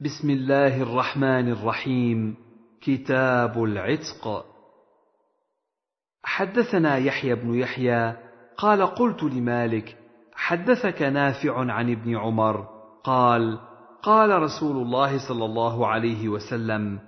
[0.00, 2.36] بسم الله الرحمن الرحيم.
[2.80, 4.44] كتاب العتق.
[6.24, 8.16] حدثنا يحيى بن يحيى
[8.56, 9.96] قال قلت لمالك
[10.34, 12.66] حدثك نافع عن ابن عمر.
[13.04, 13.58] قال
[14.02, 16.98] قال رسول الله صلى الله عليه وسلم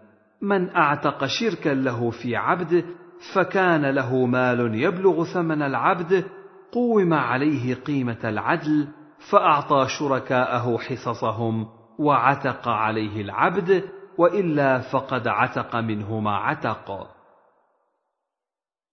[0.42, 2.84] من أعتق شركا له في عبد
[3.34, 6.24] فكان له مال يبلغ ثمن العبد
[6.72, 8.88] قوم عليه قيمة العدل
[9.30, 11.77] فأعطى شركاءه حصصهم.
[11.98, 13.84] وعتق عليه العبد
[14.18, 17.10] وإلا فقد عتق منه ما عتق.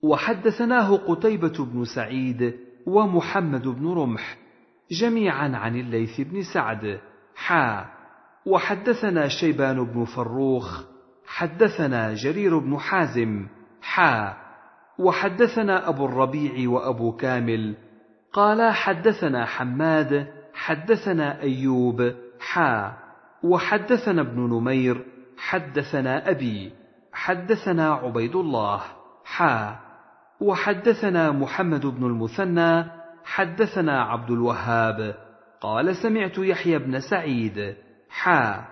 [0.04, 4.38] وحدثناه قتيبة بن سعيد ومحمد بن رمح
[5.02, 7.00] جميعا عن الليث بن سعد.
[7.36, 7.86] حا.
[8.46, 10.84] وحدثنا شيبان بن فروخ
[11.28, 13.48] حدثنا جرير بن حازم.
[13.82, 14.34] حا.
[15.00, 17.76] وحدثنا أبو الربيع وأبو كامل.
[18.34, 22.98] قالا حدثنا حماد حدثنا أيوب حا
[23.44, 25.06] وحدثنا ابن نمير
[25.38, 26.72] حدثنا أبي
[27.14, 28.82] حدثنا عبيد الله
[29.26, 29.80] حا
[30.42, 32.86] وحدثنا محمد بن المثنى
[33.26, 35.16] حدثنا عبد الوهاب
[35.62, 37.76] قال سمعت يحيى بن سعيد
[38.10, 38.66] حا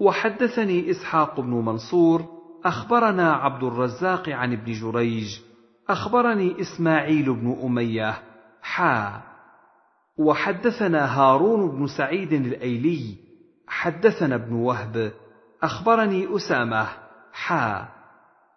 [0.00, 2.24] وحدثني إسحاق بن منصور
[2.64, 5.40] أخبرنا عبد الرزاق عن ابن جريج
[5.88, 8.14] أخبرني إسماعيل بن أمية
[8.62, 9.20] حا
[10.18, 13.16] وحدثنا هارون بن سعيد الأيلي
[13.68, 15.12] حدثنا ابن وهب
[15.62, 16.88] أخبرني أسامة
[17.32, 17.88] حا.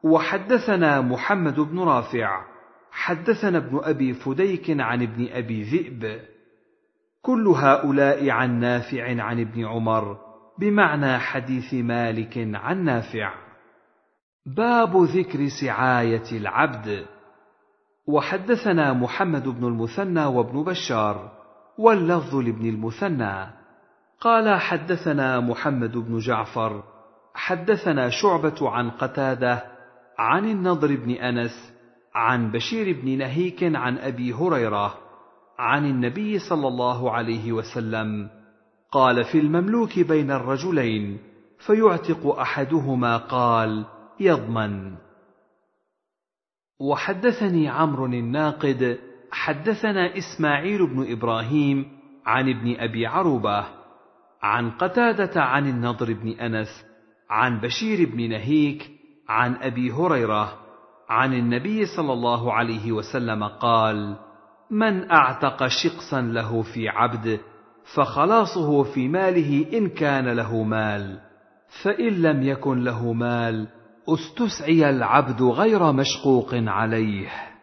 [0.03, 2.45] وحدثنا محمد بن رافع
[2.91, 6.21] حدثنا ابن أبي فديك عن ابن أبي ذئب.
[7.21, 10.17] كل هؤلاء عن نافع عن ابن عمر
[10.59, 13.33] بمعنى حديث مالك عن نافع.
[14.45, 17.05] باب ذكر سعاية العبد.
[18.07, 21.36] وحدثنا محمد بن المثنى وابن بشار.
[21.77, 23.47] واللفظ لابن المثنى.
[24.21, 26.83] قال حدثنا محمد بن جعفر
[27.33, 29.63] حدثنا شعبة عن قتادة
[30.17, 31.73] عن النضر بن أنس
[32.15, 34.97] عن بشير بن نهيك عن أبي هريرة
[35.59, 38.29] عن النبي صلى الله عليه وسلم.
[38.91, 41.19] قال في المملوك بين الرجلين
[41.67, 43.85] فيعتق أحدهما قال
[44.19, 44.95] يضمن.
[46.79, 48.99] وحدثني عمرو الناقد
[49.31, 51.85] حدثنا إسماعيل بن إبراهيم
[52.25, 53.65] عن ابن أبي عروبة
[54.41, 56.85] عن قتادة عن النضر بن أنس
[57.29, 58.91] عن بشير بن نهيك
[59.29, 60.53] عن أبي هريرة
[61.09, 64.15] عن النبي صلى الله عليه وسلم قال
[64.71, 67.39] من أعتق شقصا له في عبد
[67.95, 71.19] فخلاصه في ماله إن كان له مال
[71.83, 73.67] فإن لم يكن له مال
[74.09, 77.56] استسعي العبد غير مشقوق عليه.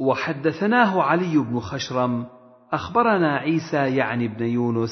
[0.00, 2.26] وحدثناه علي بن خشرم
[2.72, 4.90] أخبرنا عيسى يعني بن يونس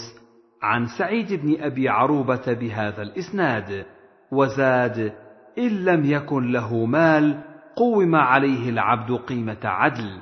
[0.63, 3.87] عن سعيد بن أبي عروبة بهذا الإسناد
[4.33, 5.13] وزاد
[5.59, 7.43] إن لم يكن له مال
[7.77, 10.21] قوم عليه العبد قيمة عدل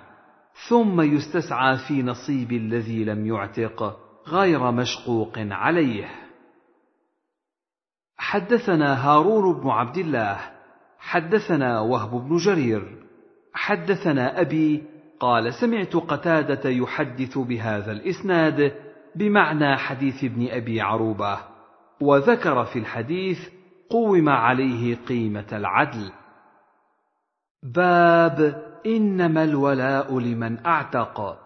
[0.69, 6.11] ثم يستسعى في نصيب الذي لم يعتق غير مشقوق عليه.
[8.17, 10.41] حدثنا هارون بن عبد الله
[10.99, 13.04] حدثنا وهب بن جرير
[13.55, 14.83] حدثنا أبي
[15.21, 18.73] قال سمعت قتادة يحدث بهذا الإسناد
[19.17, 21.39] بمعنى حديث ابن أبي عروبة
[22.01, 23.39] وذكر في الحديث
[23.91, 26.13] قوم عليه قيمة العدل.
[27.63, 31.39] باب إنما الولاء لمن أعتق.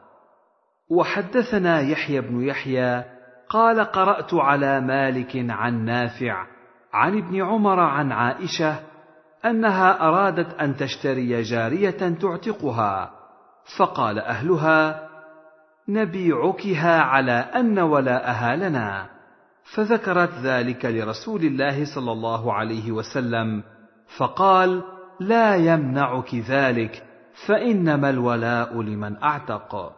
[0.90, 3.04] وحدثنا يحيى بن يحيى
[3.48, 6.46] قال قرأت على مالك عن نافع
[6.92, 8.87] عن ابن عمر عن عائشة
[9.44, 13.10] أنها أرادت أن تشتري جارية تعتقها.
[13.78, 15.08] فقال أهلها
[15.88, 19.06] نبيعكها على أن ولاءها لنا.
[19.74, 23.62] فذكرت ذلك لرسول الله صلى الله عليه وسلم.
[24.18, 24.82] فقال
[25.20, 27.04] لا يمنعك ذلك
[27.46, 29.92] فإنما الولاء لمن أعتق.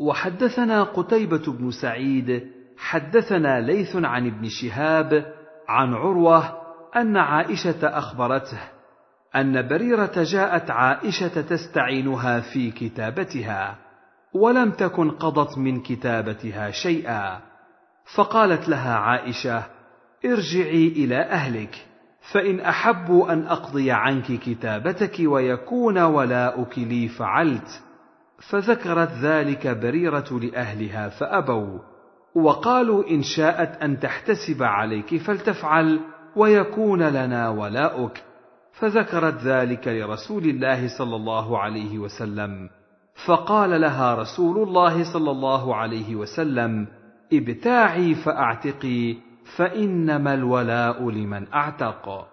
[0.00, 5.34] وحدثنا قتيبة بن سعيد حدثنا ليث عن ابن شهاب
[5.68, 6.63] عن عروة
[6.96, 8.58] أن عائشة أخبرته
[9.36, 13.76] أن بريرة جاءت عائشة تستعينها في كتابتها
[14.34, 17.40] ولم تكن قضت من كتابتها شيئا.
[18.14, 19.62] فقالت لها عائشة
[20.24, 21.86] ارجعي إلى أهلك
[22.32, 27.82] فإن احبوا أن أقضي عنك كتابتك ويكون ولاؤك لي فعلت.
[28.50, 31.78] فذكرت ذلك بريرة لأهلها فأبوا
[32.34, 36.00] وقالوا إن شاءت أن تحتسب عليك فلتفعل.
[36.36, 38.22] ويكون لنا ولاؤك.
[38.72, 42.68] فذكرت ذلك لرسول الله صلى الله عليه وسلم.
[43.26, 46.86] فقال لها رسول الله صلى الله عليه وسلم
[47.32, 49.16] ابتاعي فأعتقي
[49.56, 52.26] فإنما الولاء لمن أعتق.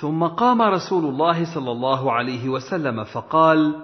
[0.00, 3.74] ثم قام رسول الله صلى الله عليه وسلم فقال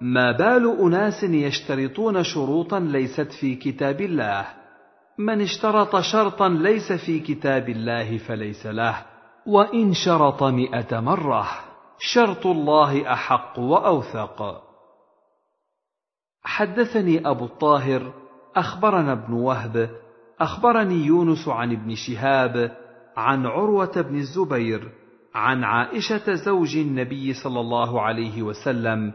[0.00, 4.59] ما بال أناس يشترطون شروطا ليست في كتاب الله؟
[5.20, 9.06] من اشترط شرطا ليس في كتاب الله فليس له
[9.46, 11.46] وإن شرط مائه مرة.
[11.98, 14.62] شرط الله أحق وأوثق.
[16.42, 18.12] حدثني أبو الطاهر
[18.56, 19.90] أخبرنا ابن وهب
[20.40, 22.76] أخبرني يونس عن ابن شهاب
[23.16, 24.92] عن عروة بن الزبير
[25.34, 29.12] عن عائشة زوج النبي صلى الله عليه وسلم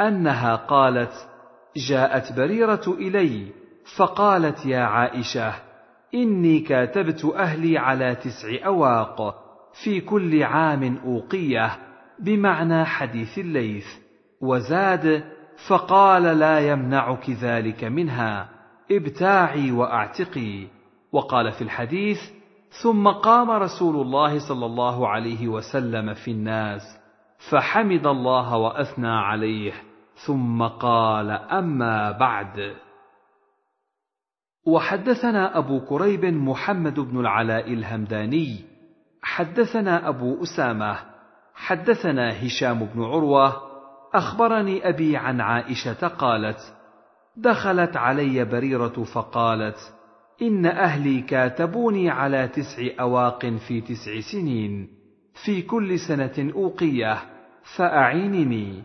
[0.00, 1.28] أنها قالت
[1.76, 3.61] جاءت بريرة إلي
[3.96, 5.54] فقالت يا عائشة
[6.14, 9.34] إني كاتبت أهلي على تسع أواق
[9.84, 11.78] في كل عام أوقية
[12.18, 13.86] بمعنى حديث الليث.
[14.40, 15.24] وزاد
[15.68, 18.48] فقال لا يمنعك ذلك منها
[18.90, 20.66] ابتاعي وأعتقي.
[21.12, 22.18] وقال في الحديث
[22.82, 26.82] ثم قام رسول الله صلى الله عليه وسلم في الناس
[27.50, 29.72] فحمد الله وأثنى عليه
[30.26, 32.74] ثم قال أما بعد.
[34.66, 38.64] وحدثنا أبو كريب محمد بن العلاء الهمداني
[39.22, 40.98] حدثنا أبو أسامة
[41.54, 43.52] حدثنا هشام بن عروة
[44.14, 46.58] أخبرني أبي عن عائشة قالت
[47.36, 49.78] دخلت علي بريرة فقالت
[50.42, 54.88] إن أهلي كاتبوني على تسع أواق في تسع سنين
[55.44, 57.18] في كل سنة أوقية
[57.76, 58.82] فأعينني.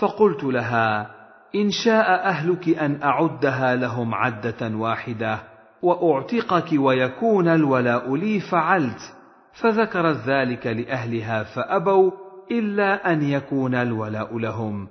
[0.00, 1.10] فقلت لها
[1.54, 5.38] إن شاء أهلك أن أعدها لهم عدة واحدة
[5.82, 9.00] وأعتقك ويكون الولاء لي فعلت
[9.52, 12.10] فذكرت ذلك لأهلها فأبوا
[12.50, 14.88] إلا أن يكون الولاء لهم.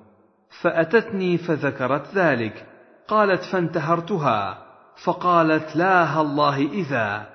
[0.61, 2.65] فأتتني فذكرت ذلك
[3.07, 4.57] قالت فانتهرتها
[5.05, 7.25] فقالت لا الله إذا؟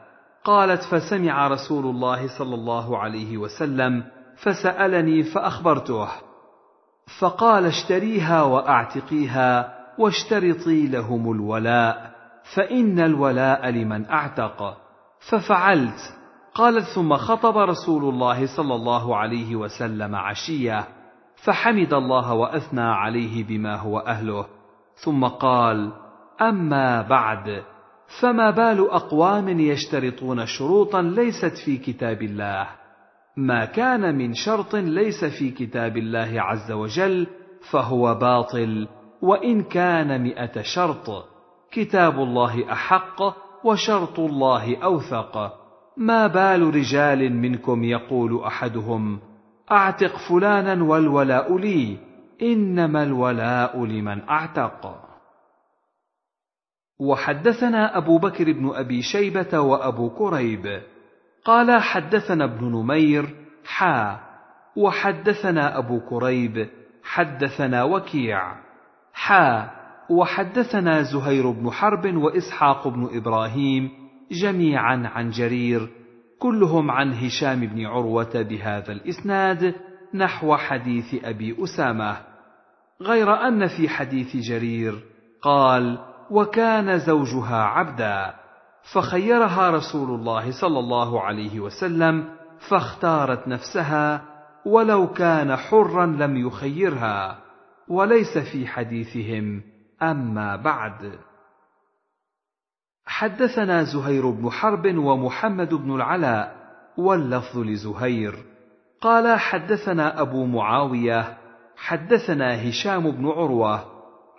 [0.45, 4.05] قالت فسمع رسول الله صلى الله عليه وسلم
[4.37, 6.09] فسألني فأخبرته.
[7.21, 12.11] فقال اشتريها وأعتقيها واشترطي لهم الولاء
[12.55, 14.77] فإن الولاء لمن أعتق.
[15.31, 15.99] ففعلت.
[16.55, 20.89] قالت ثم خطب رسول الله صلى الله عليه وسلم عشية
[21.45, 24.47] فحمد الله وأثنى عليه بما هو أهله.
[24.95, 25.93] ثم قال
[26.41, 27.63] أما بعد
[28.21, 32.86] فما بال أقوام يشترطون شروطا ليست في كتاب الله.
[33.37, 37.27] ما كان من شرط ليس في كتاب الله عز وجل
[37.71, 38.89] فهو باطل.
[39.23, 41.25] وإن كان مئة شرط
[41.73, 43.23] كتاب الله أحق
[43.65, 45.53] وشرط الله أوثق.
[45.97, 49.21] ما بال رجال منكم يقول أحدهم
[49.71, 51.99] أعتق فلانا والولاء لي
[52.43, 55.03] إنما الولاء لمن أعتق.
[57.01, 60.83] وحدثنا أبو بكر بن أبي شيبة وأبو كريب.
[61.47, 63.35] قال حدثنا ابن نمير
[63.65, 64.21] حا.
[64.77, 66.69] وحدثنا أبو كريب
[67.05, 68.55] حدثنا وكيع.
[69.13, 69.71] حا.
[70.11, 73.91] وحدثنا زهير بن حرب وإسحاق بن إبراهيم
[74.43, 75.89] جميعا عن جرير
[76.39, 79.75] كلهم عن هشام بن عروة بهذا الإسناد
[80.15, 82.17] نحو حديث أبي أسامة.
[83.03, 84.95] غير أن في حديث جرير
[85.43, 85.99] قال
[86.31, 88.46] وكان زوجها عبدا
[88.93, 92.29] فخيرها رسول الله صلى الله عليه وسلم
[92.71, 94.23] فاختارت نفسها
[94.67, 97.39] ولو كان حرا لم يخيرها
[97.89, 99.63] وليس في حديثهم
[100.03, 101.19] أما بعد.
[103.07, 106.57] حدثنا زهير بن حرب ومحمد بن العلاء
[106.99, 108.35] واللفظ لزهير.
[109.01, 111.39] قال حدثنا أبو معاوية
[111.77, 113.85] حدثنا هشام بن عروة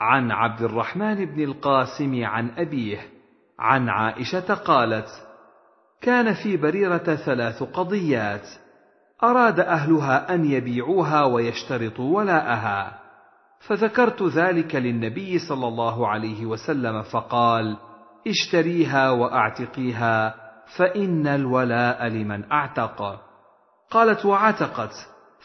[0.02, 3.17] عن عبد الرحمن بن القاسم عن أبيه
[3.60, 5.08] عن عائشة قالت
[6.02, 8.48] كان في بريرة ثلاث قضيات
[9.24, 13.00] أراد أهلها أن يبيعوها ويشترطوا ولاءها
[13.60, 17.78] فذكرت ذلك للنبي صلى الله عليه وسلم فقال
[18.28, 20.36] اشتريها وأعتقيها
[20.78, 23.22] فإن الولاء لمن أعتق.
[23.92, 24.92] قالت وعتقت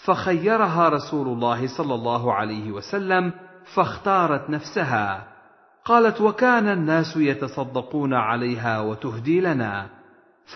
[0.05, 3.33] فخيرها رسول الله صلى الله عليه وسلم
[3.75, 5.32] فاختارت نفسها.
[5.85, 9.91] قالت وكان الناس يتصدقون عليها وتهدي لنا.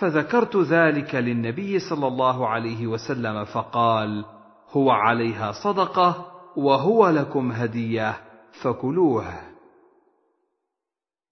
[0.01, 4.25] فذكرت ذلك للنبي صلى الله عليه وسلم فقال
[4.71, 8.17] هو عليها صدقة وهو لكم هدية
[8.63, 9.25] فكلوه.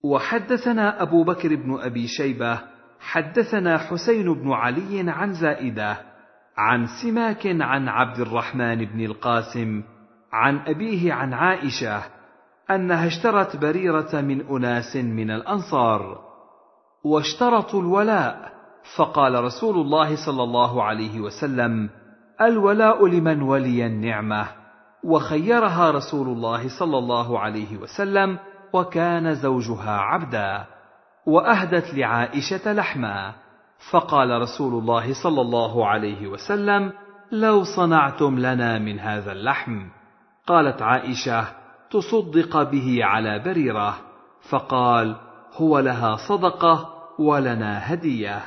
[0.05, 2.61] وحدثنا أبو بكر بن أبي شيبة
[3.01, 5.97] حدثنا حسين بن علي عن زائدة
[6.57, 9.83] عن سماك عن عبد الرحمن بن القاسم
[10.33, 12.03] عن أبيه عن عائشة
[12.71, 16.19] أنها اشترت بريرة من أناس من الأنصار
[17.05, 18.53] واشترطوا الولاء.
[18.97, 21.91] فقال رسول الله صلى الله عليه وسلم
[22.41, 24.47] الولاء لمن ولي النعمة.
[25.05, 28.39] وخيرها رسول الله صلى الله عليه وسلم
[28.73, 30.65] وكان زوجها عبدا
[31.27, 33.33] وأهدت لعائشة لحما.
[33.91, 36.93] فقال رسول الله صلى الله عليه وسلم
[37.33, 39.87] لو صنعتم لنا من هذا اللحم.
[40.47, 41.64] قالت عائشة
[41.95, 43.95] تصدق به على بريرة
[44.51, 45.17] فقال
[45.53, 48.43] هو لها صدقة ولنا هدية.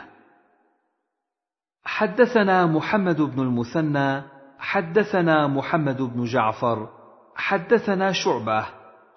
[1.86, 4.22] حدثنا محمد بن المثنى
[4.60, 6.90] حدثنا محمد بن جعفر
[7.36, 8.66] حدثنا شعبة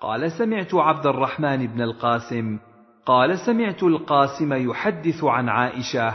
[0.01, 2.59] قال سمعت عبد الرحمن بن القاسم.
[3.07, 6.15] قال سمعت القاسم يحدث عن عائشة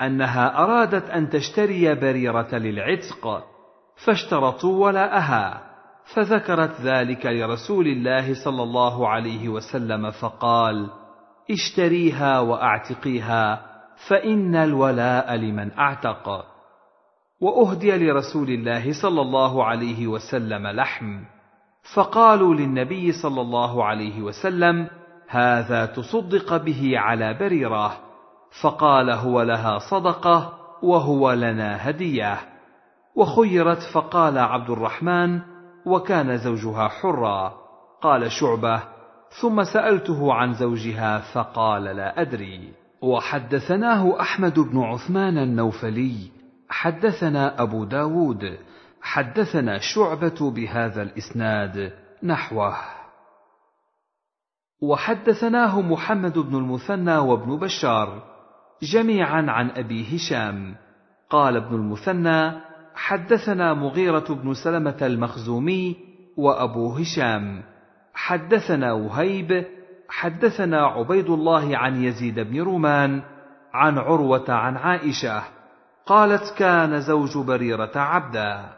[0.00, 3.44] أنها أرادت أن تشتري بريرة للعتق
[4.06, 5.67] فاشترطوا ولاءها.
[6.14, 10.90] فذكرت ذلك لرسول الله صلى الله عليه وسلم فقال
[11.50, 13.62] اشتريها وأعتقيها
[14.08, 16.44] فإن الولاء لمن أعتق.
[17.40, 21.20] وأهدي لرسول الله صلى الله عليه وسلم لحم.
[21.94, 24.88] فقالوا للنبي صلى الله عليه وسلم
[25.28, 27.92] هذا تصدق به على بريرة.
[28.62, 32.38] فقال هو لها صدقة وهو لنا هدية.
[33.16, 35.57] وخيرت فقال عبد الرحمن
[35.88, 37.54] وكان زوجها حرا.
[38.02, 38.82] قال شعبة
[39.40, 42.72] ثم سألته عن زوجها فقال لا أدري.
[43.02, 46.30] وحدثناه أحمد بن عثمان النوفلي.
[46.68, 48.58] حدثنا أبو داود.
[49.02, 51.92] حدثنا شعبة بهذا الإسناد
[52.22, 52.76] نحوه.
[54.82, 58.22] وحدثناه محمد بن المثنى وابن بشار
[58.82, 60.74] جميعا عن أبي هشام.
[61.30, 62.67] قال ابن المثنى
[62.98, 65.96] حدثنا مغيرة بن سلمة المخزومي
[66.36, 67.62] وأبو هشام.
[68.14, 69.66] حدثنا وهيب.
[70.08, 73.22] حدثنا عبيد الله عن يزيد بن رومان
[73.72, 75.42] عن عروة عن عائشة.
[76.06, 78.68] قالت كان زوج بريرة عبدا.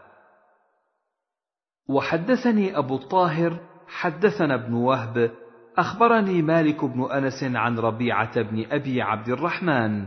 [1.88, 3.60] وحدثني أبو الطاهر.
[3.88, 5.30] حدثنا ابن وهب.
[5.78, 10.06] أخبرني مالك بن أنس عن ربيعة بن أبي عبد الرحمن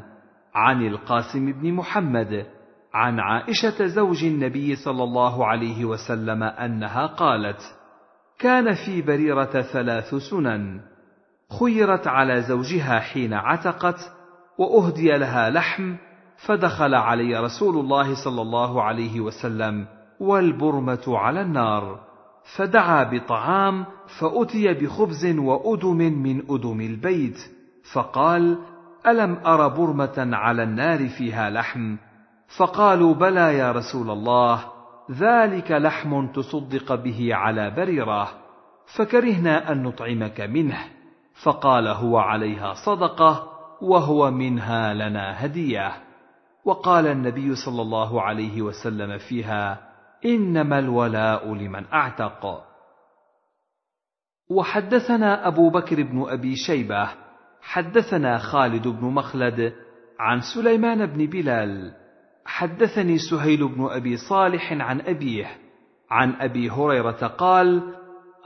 [0.53, 2.45] عن القاسم بن محمد
[2.93, 7.61] عن عائشة زوج النبي صلى الله عليه وسلم أنها قالت
[8.39, 10.81] كان في بريرة ثلاث سنن
[11.59, 14.11] خيرت على زوجها حين عتقت
[14.57, 15.95] وأهدي لها لحم
[16.47, 19.85] فدخل علي رسول الله صلى الله عليه وسلم
[20.19, 21.99] والبرمة على النار
[22.57, 23.85] فدعا بطعام
[24.19, 27.37] فأتي بخبز وأدم من أدم البيت
[27.93, 28.57] فقال
[29.07, 31.95] ألم أر برمة على النار فيها لحم؟
[32.57, 34.65] فقالوا بلى يا رسول الله
[35.11, 38.29] ذلك لحم تصدق به على بريره
[38.97, 40.77] فكرهنا أن نطعمك منه
[41.43, 43.49] فقال هو عليها صدقة
[43.81, 45.91] وهو منها لنا هدية.
[46.65, 49.89] وقال النبي صلى الله عليه وسلم فيها
[50.25, 52.63] إنما الولاء لمن أعتق.
[54.49, 57.09] وحدثنا أبو بكر بن أبي شيبة
[57.61, 59.73] حدثنا خالد بن مخلد
[60.19, 61.93] عن سليمان بن بلال
[62.45, 65.47] حدثني سهيل بن أبي صالح عن أبيه
[66.09, 67.93] عن أبي هريرة قال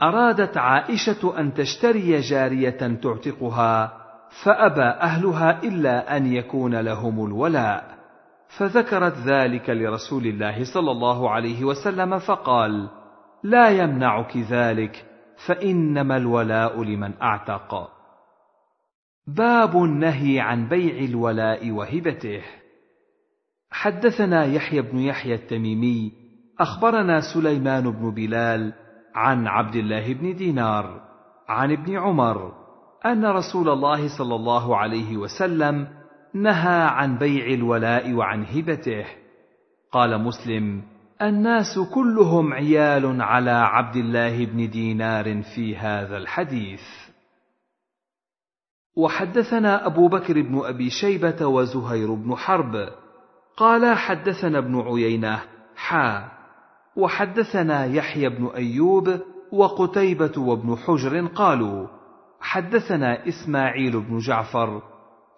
[0.02, 3.92] أرادت عائشة أن تشتري جارية تعتقها
[4.44, 7.98] فأبى أهلها إلا أن يكون لهم الولاء.
[8.58, 12.88] فذكرت ذلك لرسول الله صلى الله عليه وسلم فقال
[13.42, 15.04] لا يمنعك ذلك
[15.46, 17.90] فإنما الولاء لمن أعتق.
[19.26, 22.42] باب النهي عن بيع الولاء وهبته.
[23.70, 26.12] حدثنا يحيى بن يحيى التميمي
[26.60, 28.72] أخبرنا سليمان بن بلال
[29.14, 31.00] عن عبد الله بن دينار
[31.48, 32.52] عن ابن عمر
[33.06, 35.88] أن رسول الله صلى الله عليه وسلم
[36.34, 39.04] نهى عن بيع الولاء وعن هبته.
[39.92, 40.82] قال مسلم
[41.22, 46.82] الناس كلهم عيال على عبد الله بن دينار في هذا الحديث.
[48.96, 52.88] وحدثنا أبو بكر بن أبي شيبة وزهير بن حرب
[53.58, 55.40] قال حدثنا ابن عيينة
[55.76, 56.28] حا
[56.96, 59.20] وحدثنا يحيى بن أيوب
[59.52, 61.86] وقتيبة وابن حجر قالوا
[62.40, 64.82] حدثنا إسماعيل بن جعفر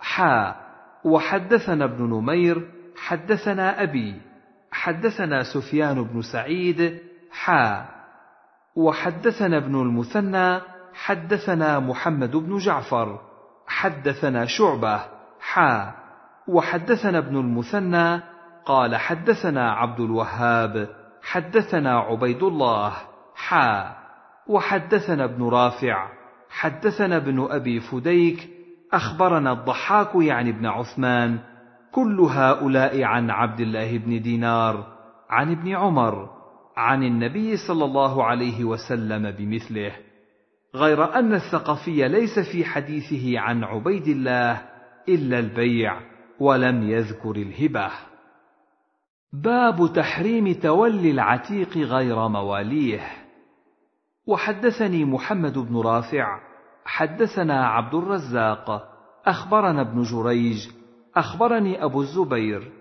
[0.00, 0.56] حا
[1.04, 4.20] وحدثنا ابن نمير حدثنا أبي
[4.72, 6.98] حدثنا سفيان بن سعيد
[7.30, 7.86] حا
[8.76, 10.60] وحدثنا ابن المثنى
[10.94, 13.20] حدثنا محمد بن جعفر
[13.66, 15.00] حدثنا شعبة
[15.40, 15.99] حا
[16.50, 18.22] وحدثنا ابن المثنى
[18.66, 20.88] قال حدثنا عبد الوهاب
[21.22, 22.92] حدثنا عبيد الله
[23.34, 24.00] حا.
[24.46, 26.08] وحدثنا ابن رافع
[26.50, 28.48] حدثنا ابن أبي فديك
[28.92, 31.38] أخبرنا الضحاك يعني ابن عثمان
[31.92, 34.86] كل هؤلاء عن عبد الله بن دينار
[35.30, 36.30] عن ابن عمر
[36.76, 39.92] عن النبي صلى الله عليه وسلم بمثله.
[40.74, 44.62] غير أن الثقفي ليس في حديثه عن عبيد الله
[45.08, 46.09] إلا البيع.
[46.40, 47.90] ولم يذكر الهبة.
[49.32, 53.00] باب تحريم تولي العتيق غير مواليه.
[54.26, 56.40] وحدثني محمد بن رافع
[56.84, 58.88] حدثنا عبد الرزاق
[59.26, 60.68] أخبرنا ابن جريج
[61.16, 62.72] أخبرني أبو الزبير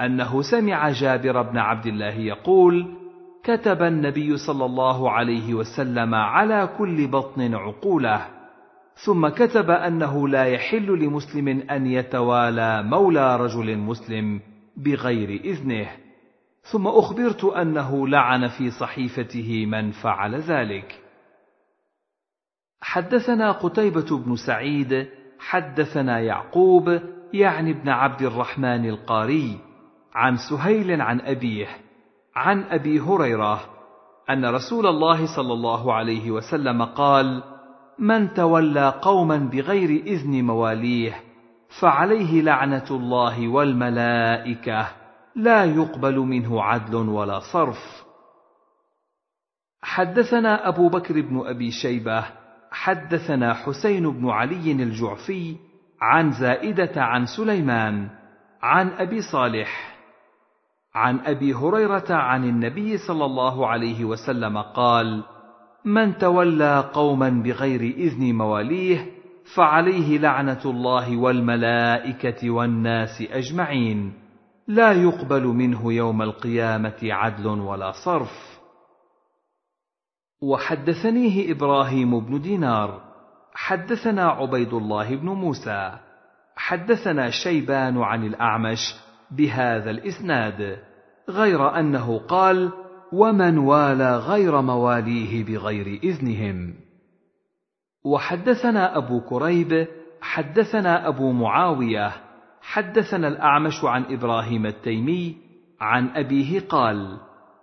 [0.00, 2.86] أنه سمع جابر بن عبد الله يقول
[3.44, 8.39] كتب النبي صلى الله عليه وسلم على كل بطن عقولة.
[8.94, 14.40] ثم كتب أنه لا يحل لمسلم أن يتوالى مولى رجل مسلم
[14.76, 15.88] بغير إذنه.
[16.72, 21.00] ثم أخبرت أنه لعن في صحيفته من فعل ذلك.
[22.80, 27.00] حدثنا قتيبة بن سعيد حدثنا يعقوب
[27.32, 29.58] يعني ابن عبد الرحمن القاري
[30.14, 31.68] عن سهيل عن أبيه
[32.36, 33.60] عن أبي هريرة
[34.30, 37.42] أن رسول الله صلى الله عليه وسلم قال
[38.00, 41.20] من تولى قوما بغير إذن مواليه
[41.80, 44.88] فعليه لعنة الله والملائكة.
[45.36, 48.04] لا يقبل منه عدل ولا صرف.
[49.82, 52.24] حدثنا أبو بكر بن أبي شيبة
[52.70, 55.56] حدثنا حسين بن علي الجعفي
[56.00, 58.08] عن زائدة عن سليمان
[58.62, 59.96] عن أبي صالح
[60.94, 65.24] عن أبي هريرة عن النبي صلى الله عليه وسلم قال
[65.84, 69.06] من تولى قوما بغير إذن مواليه
[69.56, 74.12] فعليه لعنة الله والملائكة والناس أجمعين.
[74.68, 78.60] لا يقبل منه يوم القيامة عدل ولا صرف.
[80.42, 83.00] وحدثنيه إبراهيم بن دينار
[83.54, 85.98] حدثنا عبيد الله بن موسى
[86.56, 88.94] حدثنا شيبان عن الأعمش
[89.30, 90.78] بهذا الإسناد
[91.28, 92.72] غير أنه قال
[93.12, 96.74] ومن والى غير مواليه بغير اذنهم.
[98.04, 99.86] وحدثنا ابو كريب
[100.20, 102.12] حدثنا ابو معاويه
[102.62, 105.36] حدثنا الاعمش عن إبراهيم التيمي
[105.80, 107.16] عن ابيه قال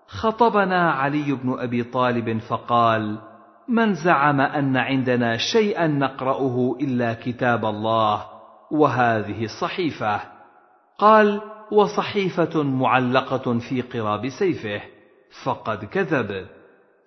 [0.08, 3.18] خطبنا علي بن ابي طالب فقال
[3.68, 8.26] من زعم أن عندنا شيئا نقرأه إلا كتاب الله
[8.72, 10.22] وهذه الصحيفه
[10.98, 14.82] قال وصحيفة معلقة في قراب سيفه.
[15.46, 16.48] فقد كذب.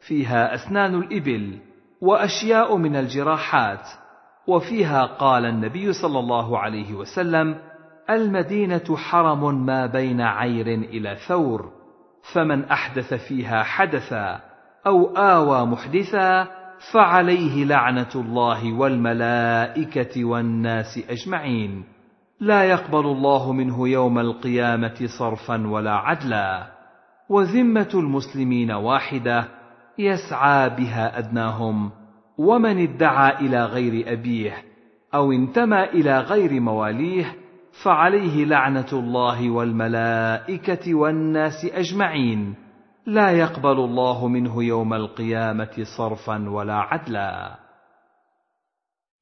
[0.08, 1.58] فيها أسنان الإبل
[2.00, 3.88] وأشياء من الجراحات.
[4.46, 7.56] وفيها قال النبي صلى الله عليه وسلم
[8.10, 11.72] المدينة حرم ما بين عير إلى ثور
[12.34, 14.40] فمن أحدث فيها حدثا
[14.86, 16.48] أو آوى محدثا
[16.92, 21.84] فعليه لعنة الله والملائكة والناس أجمعين.
[22.40, 26.79] لا يقبل الله منه يوم القيامة صرفا ولا عدلا.
[27.30, 29.48] وذمة المسلمين واحدة
[29.98, 31.90] يسعى بها أدناهم
[32.38, 34.64] ومن ادعى إلى غير أبيه
[35.14, 37.36] أو انتمى إلى غير مواليه
[37.84, 42.54] فعليه لعنة الله والملائكة والناس أجمعين.
[43.06, 47.58] لا يقبل الله منه يوم القيامة صرفا ولا عدلا.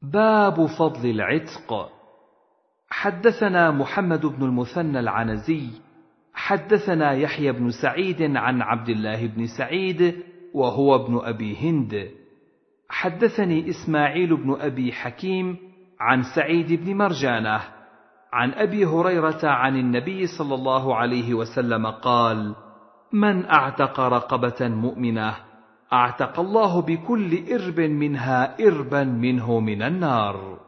[0.02, 1.90] باب فضل العتق.
[2.90, 5.87] حدثنا محمد بن المثنى العنزي
[6.38, 10.22] حدثنا يحيى بن سعيد عن عبد الله بن سعيد
[10.54, 12.10] وهو ابن أبي هند.
[12.88, 15.56] حدثني إسماعيل بن أبي حكيم
[16.00, 17.60] عن سعيد بن مرجانة
[18.32, 22.54] عن أبي هريرة عن النبي صلى الله عليه وسلم قال
[23.12, 25.34] من أعتق رقبة مؤمنة
[25.92, 30.58] أعتق الله بكل إرب منها إربا منه من النار.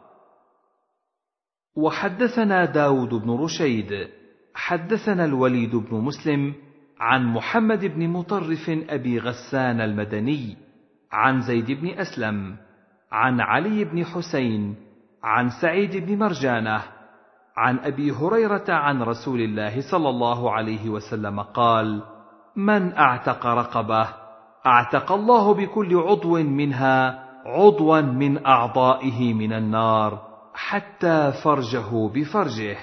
[1.76, 4.19] وحدثنا داود بن رشيد
[4.54, 6.54] حدثنا الوليد بن مسلم
[7.00, 10.56] عن محمد بن مطرف أبي غسان المدني
[11.12, 12.56] عن زيد بن أسلم
[13.12, 14.76] عن علي بن حسين
[15.22, 16.82] عن سعيد بن مرجانة
[17.56, 22.02] عن أبي هريرة عن رسول الله صلى الله عليه وسلم قال
[22.56, 24.08] من أعتق رقبة
[24.66, 32.76] أعتق الله بكل عضو منها عضوا من أعضائه من النار حتى فرجه بفرجه.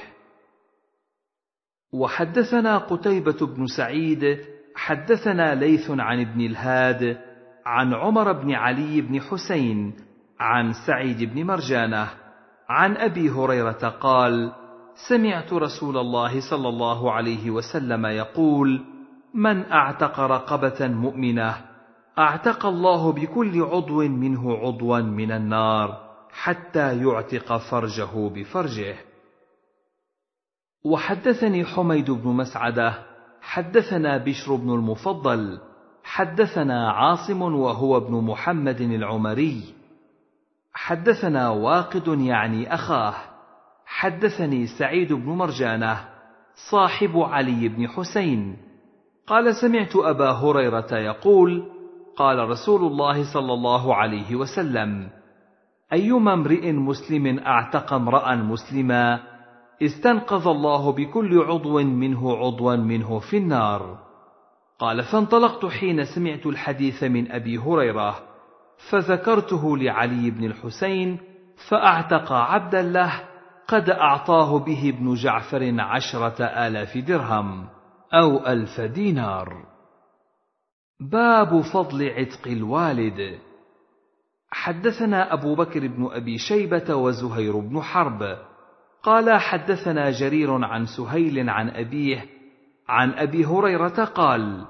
[1.93, 4.37] وحدثنا قتيبة بن سعيد
[4.75, 7.17] حدثنا ليث عن ابن الهاد
[7.65, 9.93] عن عمر بن علي بن حسين
[10.39, 12.07] عن سعيد بن مرجانة
[12.69, 14.51] عن أبي هريرة قال:
[15.09, 18.85] سمعت رسول الله صلى الله عليه وسلم يقول:
[19.33, 21.55] من أعتق رقبة مؤمنة
[22.19, 25.97] أعتق الله بكل عضو منه عضوا من النار
[26.31, 29.06] حتى يعتق فرجه بفرجه.
[30.85, 32.93] وحدثني حميد بن مسعدة
[33.41, 35.59] حدثنا بشر بن المفضل
[36.03, 39.63] حدثنا عاصم وهو ابن محمد العمري.
[40.73, 43.13] حدثنا واقد يعني أخاه
[43.85, 45.99] حدثني سعيد بن مرجانة
[46.71, 48.57] صاحب علي بن حسين.
[49.27, 51.63] قال سمعت أبا هريرة يقول
[52.17, 55.09] قال رسول الله صلى الله عليه وسلم
[55.93, 59.19] أيما امرئ مسلم أعتق امرأ مسلما
[59.81, 64.07] استنقذ الله بكل عضو منه عضوا منه في النار.
[64.79, 68.19] قال فانطلقت حين سمعت الحديث من أبي هريرة
[68.89, 71.19] فذكرته لعلي بن الحسين
[71.69, 73.13] فأعتق عبدا له
[73.67, 77.67] قد أعطاه به ابن جعفر عشرة آلاف درهم
[78.13, 79.65] أو ألف دينار.
[80.99, 83.39] باب فضل عتق الوالد.
[84.51, 88.37] حدثنا أبو بكر بن أبي شيبة وزهير بن حرب
[89.03, 92.25] قال حدثنا جرير عن سهيل عن أبيه
[92.87, 94.65] عن أبي هريرة قال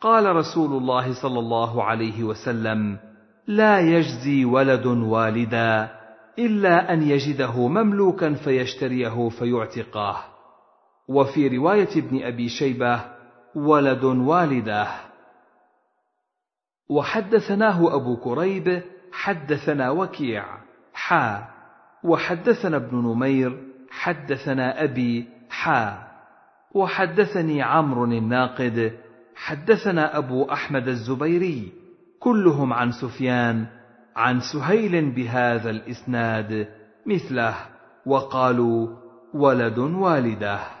[0.00, 2.98] قال رسول الله صلى الله عليه وسلم
[3.46, 6.00] لا يجزي ولد والدا
[6.38, 10.24] إلا أن يجده مملوكا فيشتريه فيعتقه
[11.08, 13.00] وفي رواية ابن أبي شيبة
[13.54, 14.88] ولد والده.
[16.90, 20.44] وحدثناه أبو كريب حدثنا وكيع
[20.94, 21.59] حا.
[22.04, 23.58] وحدثنا ابن نمير
[23.90, 26.10] حدثنا أبي حا
[26.74, 28.92] وحدثني عمرو الناقد
[29.34, 31.72] حدثنا أبو أحمد الزبيري
[32.20, 33.66] كلهم عن سفيان
[34.16, 36.68] عن سهيل بهذا الإسناد
[37.06, 37.54] مثله
[38.06, 38.88] وقالوا
[39.34, 40.79] ولد والده.